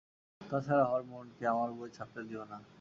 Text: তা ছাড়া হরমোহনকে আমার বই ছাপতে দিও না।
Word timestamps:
তা 0.41 0.57
ছাড়া 0.61 0.85
হরমোহনকে 0.85 1.43
আমার 1.47 1.69
বই 1.71 1.89
ছাপতে 1.89 2.21
দিও 2.23 2.43
না। 2.45 2.57